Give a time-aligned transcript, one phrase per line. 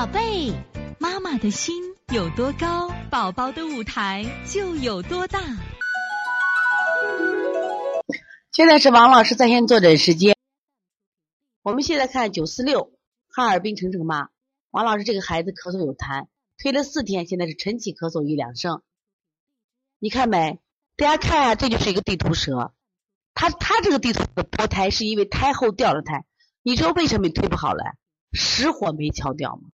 [0.00, 0.54] 宝贝，
[0.98, 5.38] 妈妈的心有多高，宝宝的舞台就有多大。
[8.50, 10.34] 现在是王老师在线坐诊时间。
[11.60, 12.92] 我们现在看九四六
[13.28, 14.30] 哈尔滨程程妈，
[14.70, 18.80] 王老师这个孩子咳嗽有痰，推了四天，现在是晨起咳嗽一两声。
[19.98, 20.60] 你看没？
[20.96, 22.72] 大家看啊，这就是一个地图舌。
[23.34, 26.24] 他他这个地图的脱胎是因为胎后掉了胎。
[26.62, 27.96] 你知道为什么推不好了？
[28.32, 29.68] 实火没敲掉吗？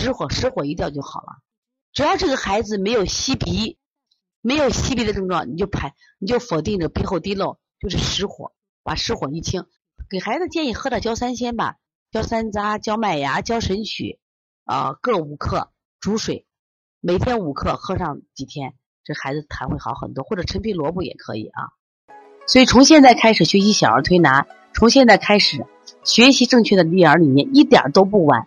[0.00, 1.28] 实火实火一掉就好了。
[1.92, 3.76] 只要这个孩子没有吸鼻，
[4.40, 9.64] 没有吸鼻的症状，你就排你就否定这鼻后滴漏就是实火，把实火一清。
[10.08, 11.76] 给孩子建议喝点焦三仙吧，
[12.10, 14.18] 焦山楂、焦麦芽、焦神曲
[14.64, 15.70] 啊，各五克
[16.00, 16.46] 煮水，
[17.00, 20.24] 每天五克喝上几天，这孩子痰会好很多。
[20.24, 21.70] 或者陈皮萝卜也可以啊。
[22.46, 24.46] 所以从现在开始学习小儿推拿。
[24.72, 25.66] 从现在开始
[26.04, 28.46] 学习正确的育儿理念一点都不晚，